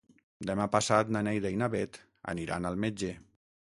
[0.49, 2.03] Demà passat na Neida i na Bet
[2.37, 3.17] aniran al metge.